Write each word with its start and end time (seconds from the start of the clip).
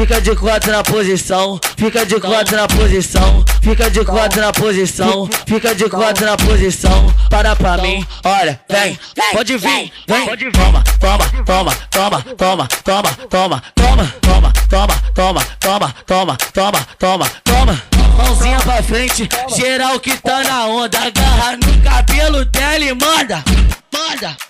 Fica 0.00 0.18
de 0.18 0.34
quatro 0.34 0.72
na 0.72 0.82
posição, 0.82 1.60
fica 1.76 2.06
de 2.06 2.18
quatro 2.18 2.56
na 2.56 2.66
posição, 2.66 3.44
fica 3.60 3.90
de 3.90 4.02
quatro 4.02 4.40
na 4.40 4.50
posição, 4.50 5.28
fica 5.46 5.74
de 5.74 5.90
quatro 5.90 6.24
na 6.24 6.38
posição. 6.38 7.14
Para 7.28 7.54
pra 7.54 7.76
mim, 7.76 8.02
olha, 8.24 8.58
vem, 8.66 8.98
pode 9.30 9.58
vir, 9.58 9.92
vem, 10.08 10.26
pode. 10.26 10.50
Toma, 10.52 10.82
toma, 10.98 11.30
toma, 11.44 11.76
toma, 11.90 12.22
toma, 12.38 12.68
toma, 12.78 13.14
toma, 13.28 13.62
toma, 13.76 14.14
toma, 14.22 14.52
toma, 14.70 14.94
toma, 15.14 15.44
toma, 15.60 15.94
toma, 16.06 16.36
toma, 16.54 16.86
toma, 16.98 17.30
toma. 17.44 17.82
Mãozinha 18.16 18.58
pra 18.60 18.82
frente, 18.82 19.28
geral 19.54 20.00
que 20.00 20.16
tá 20.16 20.42
na 20.44 20.64
onda, 20.64 20.98
agarra 20.98 21.58
no 21.58 21.82
cabelo 21.82 22.46
dela 22.46 22.84
e 22.86 22.94
manda, 22.94 23.44
manda. 23.92 24.49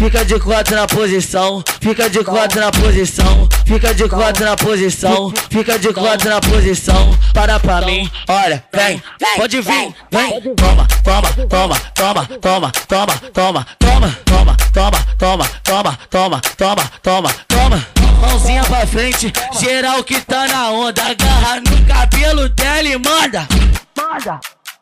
Fica 0.00 0.24
de 0.24 0.40
quatro 0.40 0.74
na 0.74 0.86
posição, 0.86 1.62
fica 1.78 2.08
de 2.08 2.24
quatro 2.24 2.58
na 2.58 2.70
posição, 2.70 3.46
fica 3.66 3.92
de 3.92 4.08
quatro 4.08 4.46
na 4.46 4.56
posição, 4.56 5.30
fica 5.50 5.78
de 5.78 5.92
quatro 5.92 6.30
na 6.30 6.40
posição. 6.40 7.18
Para 7.34 7.60
pra 7.60 7.82
mim, 7.82 8.10
olha, 8.26 8.64
vem, 8.72 9.02
pode 9.36 9.60
vir, 9.60 9.94
vem, 10.10 10.54
toma, 10.56 10.88
toma, 11.04 11.28
toma, 11.50 11.76
toma, 11.94 12.26
toma, 12.40 12.72
toma, 12.88 13.12
toma, 13.34 13.66
toma, 13.78 14.16
toma, 14.24 14.56
toma, 14.72 15.06
toma, 15.18 15.46
toma, 15.62 15.98
toma, 16.08 16.40
toma, 16.56 16.90
toma, 17.02 17.30
toma. 17.46 17.86
Mãozinha 18.22 18.64
pra 18.64 18.86
frente, 18.86 19.30
geral 19.60 20.02
que 20.02 20.18
tá 20.22 20.48
na 20.48 20.70
onda, 20.70 21.02
agarra 21.02 21.60
no 21.60 21.84
cabelo 21.84 22.48
dela 22.48 22.88
e 22.88 22.96
manda, 22.96 23.46
manda. 23.94 24.40